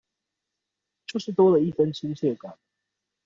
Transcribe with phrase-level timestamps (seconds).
[1.05, 2.57] 就是多了一分親切感